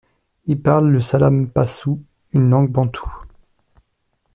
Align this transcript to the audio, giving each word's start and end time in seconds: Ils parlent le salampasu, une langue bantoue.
Ils 0.45 0.59
parlent 0.59 0.89
le 0.89 0.99
salampasu, 0.99 1.91
une 2.33 2.49
langue 2.49 2.71
bantoue. 2.71 3.13